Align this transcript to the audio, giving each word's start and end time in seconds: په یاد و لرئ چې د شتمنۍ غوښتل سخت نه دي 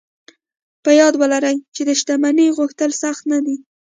په 0.83 0.91
یاد 0.99 1.13
و 1.17 1.21
لرئ 1.31 1.55
چې 1.75 1.81
د 1.87 1.91
شتمنۍ 1.99 2.47
غوښتل 2.57 2.91
سخت 3.01 3.23
نه 3.31 3.39
دي 3.45 3.55